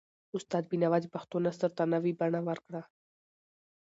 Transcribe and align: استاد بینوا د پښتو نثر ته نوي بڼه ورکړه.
استاد 0.37 0.63
بینوا 0.71 0.97
د 1.01 1.05
پښتو 1.13 1.35
نثر 1.45 1.69
ته 1.77 1.83
نوي 1.93 2.13
بڼه 2.19 2.39
ورکړه. 2.47 2.81